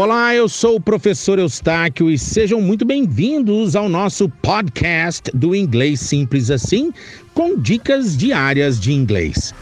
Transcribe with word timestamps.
Olá, 0.00 0.32
eu 0.32 0.48
sou 0.48 0.76
o 0.76 0.80
professor 0.80 1.40
Eustáquio 1.40 2.08
e 2.08 2.16
sejam 2.16 2.60
muito 2.60 2.84
bem-vindos 2.84 3.74
ao 3.74 3.88
nosso 3.88 4.28
podcast 4.28 5.28
do 5.34 5.56
Inglês 5.56 5.98
Simples 5.98 6.52
Assim, 6.52 6.92
com 7.34 7.58
dicas 7.58 8.16
diárias 8.16 8.78
de 8.78 8.92
inglês. 8.92 9.52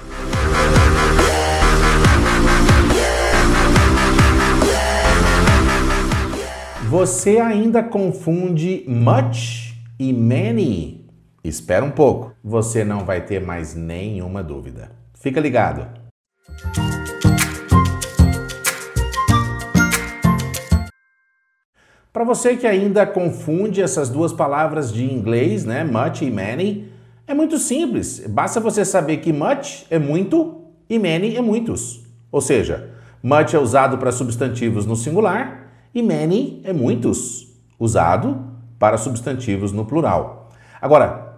Você 6.90 7.38
ainda 7.38 7.82
confunde 7.82 8.84
much 8.86 9.74
e 9.98 10.12
many? 10.12 11.08
Espera 11.42 11.82
um 11.82 11.90
pouco, 11.90 12.34
você 12.44 12.84
não 12.84 13.06
vai 13.06 13.24
ter 13.24 13.40
mais 13.40 13.74
nenhuma 13.74 14.42
dúvida. 14.42 14.90
Fica 15.14 15.40
ligado. 15.40 15.88
Para 22.16 22.24
você 22.24 22.56
que 22.56 22.66
ainda 22.66 23.04
confunde 23.04 23.82
essas 23.82 24.08
duas 24.08 24.32
palavras 24.32 24.90
de 24.90 25.04
inglês, 25.04 25.66
né, 25.66 25.84
much 25.84 26.22
e 26.22 26.30
many, 26.30 26.90
é 27.26 27.34
muito 27.34 27.58
simples. 27.58 28.24
Basta 28.26 28.58
você 28.58 28.86
saber 28.86 29.18
que 29.18 29.34
much 29.34 29.84
é 29.90 29.98
muito 29.98 30.62
e 30.88 30.98
many 30.98 31.36
é 31.36 31.42
muitos. 31.42 32.06
Ou 32.32 32.40
seja, 32.40 32.88
much 33.22 33.52
é 33.52 33.58
usado 33.58 33.98
para 33.98 34.10
substantivos 34.12 34.86
no 34.86 34.96
singular 34.96 35.70
e 35.94 36.02
many 36.02 36.62
é 36.64 36.72
muitos, 36.72 37.54
usado 37.78 38.46
para 38.78 38.96
substantivos 38.96 39.70
no 39.70 39.84
plural. 39.84 40.48
Agora, 40.80 41.36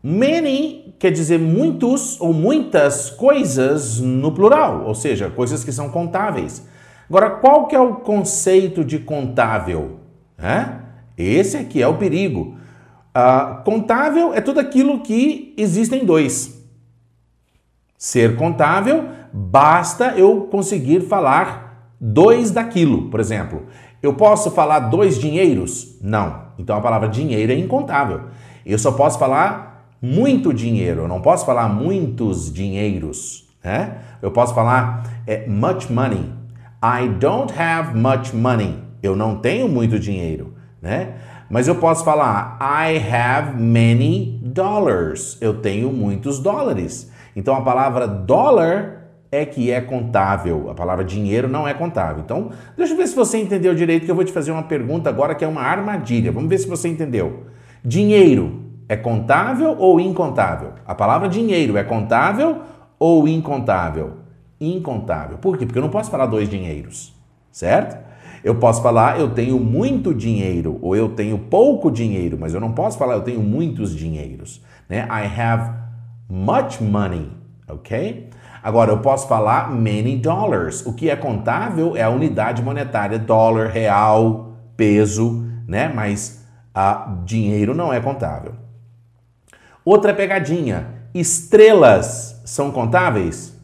many 0.00 0.94
quer 1.00 1.10
dizer 1.10 1.40
muitos 1.40 2.16
ou 2.20 2.32
muitas 2.32 3.10
coisas 3.10 3.98
no 3.98 4.30
plural, 4.30 4.84
ou 4.86 4.94
seja, 4.94 5.28
coisas 5.30 5.64
que 5.64 5.72
são 5.72 5.90
contáveis. 5.90 6.69
Agora, 7.10 7.28
qual 7.28 7.66
que 7.66 7.74
é 7.74 7.80
o 7.80 7.96
conceito 7.96 8.84
de 8.84 9.00
contável? 9.00 9.98
É? 10.38 10.76
Esse 11.18 11.56
aqui 11.56 11.82
é 11.82 11.88
o 11.88 11.98
perigo. 11.98 12.54
Uh, 13.10 13.64
contável 13.64 14.32
é 14.32 14.40
tudo 14.40 14.60
aquilo 14.60 15.00
que 15.00 15.52
existem 15.58 16.04
dois. 16.04 16.64
Ser 17.98 18.36
contável, 18.36 19.08
basta 19.32 20.14
eu 20.16 20.42
conseguir 20.42 21.00
falar 21.00 21.92
dois 22.00 22.52
daquilo. 22.52 23.10
Por 23.10 23.18
exemplo, 23.18 23.66
eu 24.00 24.14
posso 24.14 24.52
falar 24.52 24.78
dois 24.78 25.18
dinheiros? 25.18 25.98
Não. 26.00 26.42
Então 26.56 26.76
a 26.76 26.80
palavra 26.80 27.08
dinheiro 27.08 27.50
é 27.50 27.56
incontável. 27.56 28.26
Eu 28.64 28.78
só 28.78 28.92
posso 28.92 29.18
falar 29.18 29.90
muito 30.00 30.54
dinheiro, 30.54 31.02
eu 31.02 31.08
não 31.08 31.20
posso 31.20 31.44
falar 31.44 31.68
muitos 31.68 32.52
dinheiros. 32.52 33.48
Né? 33.64 33.98
Eu 34.22 34.30
posso 34.30 34.54
falar 34.54 35.02
é, 35.26 35.48
much 35.48 35.90
money. 35.90 36.39
I 36.82 37.08
don't 37.08 37.52
have 37.58 37.94
much 37.94 38.32
money. 38.32 38.78
Eu 39.02 39.14
não 39.14 39.36
tenho 39.36 39.68
muito 39.68 39.98
dinheiro, 39.98 40.54
né? 40.80 41.14
Mas 41.50 41.68
eu 41.68 41.74
posso 41.74 42.04
falar 42.04 42.58
I 42.60 42.96
have 42.96 43.60
many 43.60 44.40
dollars. 44.42 45.36
Eu 45.40 45.54
tenho 45.54 45.92
muitos 45.92 46.38
dólares. 46.38 47.10
Então 47.36 47.54
a 47.54 47.60
palavra 47.60 48.06
dólar 48.06 49.00
é 49.30 49.44
que 49.44 49.70
é 49.70 49.80
contável. 49.80 50.70
A 50.70 50.74
palavra 50.74 51.04
dinheiro 51.04 51.48
não 51.48 51.68
é 51.68 51.74
contável. 51.74 52.22
Então, 52.24 52.50
deixa 52.76 52.94
eu 52.94 52.96
ver 52.96 53.06
se 53.06 53.14
você 53.14 53.38
entendeu 53.38 53.74
direito 53.74 54.04
que 54.04 54.10
eu 54.10 54.14
vou 54.14 54.24
te 54.24 54.32
fazer 54.32 54.50
uma 54.50 54.62
pergunta 54.62 55.08
agora 55.08 55.34
que 55.34 55.44
é 55.44 55.48
uma 55.48 55.62
armadilha. 55.62 56.32
Vamos 56.32 56.48
ver 56.48 56.58
se 56.58 56.66
você 56.66 56.88
entendeu. 56.88 57.44
Dinheiro 57.84 58.64
é 58.88 58.96
contável 58.96 59.76
ou 59.78 60.00
incontável? 60.00 60.72
A 60.86 60.94
palavra 60.94 61.28
dinheiro 61.28 61.76
é 61.76 61.84
contável 61.84 62.62
ou 62.98 63.28
incontável? 63.28 64.19
Incontável. 64.60 65.38
Por 65.38 65.56
quê? 65.56 65.64
Porque 65.64 65.78
eu 65.78 65.82
não 65.82 65.90
posso 65.90 66.10
falar 66.10 66.26
dois 66.26 66.48
dinheiros, 66.48 67.14
certo? 67.50 67.96
Eu 68.42 68.56
posso 68.56 68.82
falar 68.82 69.18
eu 69.18 69.30
tenho 69.30 69.58
muito 69.58 70.14
dinheiro 70.14 70.78
ou 70.80 70.96
eu 70.96 71.10
tenho 71.10 71.38
pouco 71.38 71.90
dinheiro, 71.90 72.36
mas 72.38 72.54
eu 72.54 72.60
não 72.60 72.72
posso 72.72 72.98
falar 72.98 73.14
eu 73.14 73.22
tenho 73.22 73.40
muitos 73.40 73.94
dinheiros, 73.94 74.62
né? 74.88 75.06
I 75.10 75.40
have 75.40 75.72
much 76.28 76.80
money, 76.80 77.30
ok? 77.68 78.30
Agora 78.62 78.90
eu 78.90 78.98
posso 78.98 79.26
falar 79.26 79.70
many 79.70 80.16
dollars. 80.16 80.84
O 80.84 80.92
que 80.92 81.08
é 81.08 81.16
contável 81.16 81.96
é 81.96 82.02
a 82.02 82.10
unidade 82.10 82.62
monetária, 82.62 83.18
dólar, 83.18 83.68
real, 83.68 84.52
peso, 84.76 85.46
né? 85.66 85.90
Mas 85.94 86.44
a 86.74 87.20
dinheiro 87.24 87.74
não 87.74 87.92
é 87.92 88.00
contável. 88.00 88.52
Outra 89.84 90.12
pegadinha: 90.12 90.86
estrelas 91.14 92.40
são 92.44 92.70
contáveis? 92.70 93.58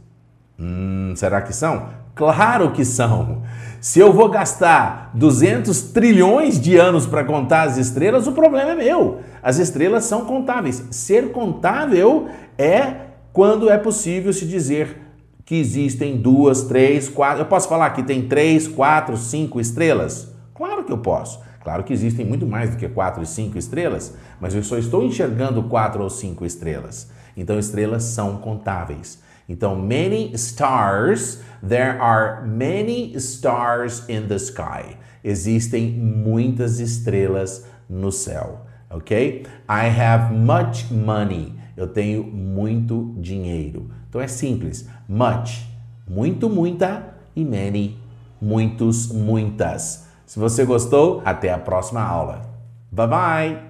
Hum, 0.58 1.12
será 1.16 1.42
que 1.42 1.54
são? 1.54 1.88
Claro 2.14 2.72
que 2.72 2.84
são. 2.84 3.42
Se 3.80 4.00
eu 4.00 4.12
vou 4.12 4.28
gastar 4.30 5.10
200 5.14 5.82
trilhões 5.92 6.58
de 6.58 6.76
anos 6.76 7.06
para 7.06 7.24
contar 7.24 7.64
as 7.64 7.76
estrelas, 7.76 8.26
o 8.26 8.32
problema 8.32 8.72
é 8.72 8.74
meu. 8.74 9.20
As 9.42 9.58
estrelas 9.58 10.04
são 10.04 10.24
contáveis. 10.24 10.82
Ser 10.90 11.30
contável 11.30 12.28
é 12.56 12.94
quando 13.32 13.68
é 13.68 13.76
possível 13.76 14.32
se 14.32 14.46
dizer 14.46 15.02
que 15.44 15.54
existem 15.54 16.16
duas, 16.16 16.62
três, 16.62 17.08
quatro. 17.08 17.42
Eu 17.42 17.46
posso 17.46 17.68
falar 17.68 17.90
que 17.90 18.02
tem 18.02 18.26
três, 18.26 18.66
quatro, 18.66 19.16
cinco 19.16 19.60
estrelas? 19.60 20.34
Claro 20.54 20.84
que 20.84 20.92
eu 20.92 20.98
posso. 20.98 21.40
Claro 21.62 21.84
que 21.84 21.92
existem 21.92 22.24
muito 22.24 22.46
mais 22.46 22.70
do 22.70 22.76
que 22.76 22.88
quatro 22.88 23.22
e 23.22 23.26
cinco 23.26 23.58
estrelas, 23.58 24.14
mas 24.40 24.54
eu 24.54 24.62
só 24.62 24.78
estou 24.78 25.04
enxergando 25.04 25.64
quatro 25.64 26.02
ou 26.02 26.08
cinco 26.08 26.46
estrelas. 26.46 27.10
Então, 27.36 27.58
estrelas 27.58 28.04
são 28.04 28.38
contáveis. 28.38 29.20
Então, 29.48 29.76
many 29.76 30.32
stars, 30.34 31.40
there 31.66 32.00
are 32.00 32.46
many 32.46 33.14
stars 33.16 34.04
in 34.08 34.26
the 34.28 34.38
sky. 34.38 34.96
Existem 35.22 35.90
muitas 35.90 36.78
estrelas 36.78 37.64
no 37.88 38.12
céu, 38.12 38.60
ok? 38.90 39.44
I 39.68 39.88
have 39.88 40.32
much 40.34 40.92
money. 40.92 41.54
Eu 41.76 41.88
tenho 41.88 42.24
muito 42.24 43.14
dinheiro. 43.18 43.90
Então 44.08 44.20
é 44.20 44.28
simples. 44.28 44.88
Much, 45.08 45.66
muito, 46.08 46.48
muita 46.48 47.14
e 47.34 47.44
many, 47.44 47.98
muitos, 48.40 49.12
muitas. 49.12 50.06
Se 50.24 50.38
você 50.38 50.64
gostou, 50.64 51.22
até 51.24 51.52
a 51.52 51.58
próxima 51.58 52.00
aula. 52.00 52.42
Bye 52.90 53.08
bye! 53.08 53.65